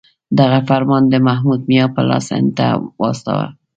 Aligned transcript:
دغه 0.39 0.59
فرمان 0.69 1.03
د 1.09 1.15
محمود 1.27 1.61
میا 1.71 1.85
په 1.95 2.01
لاس 2.09 2.25
هند 2.35 2.49
ته 2.57 2.67
واستاوه. 3.01 3.47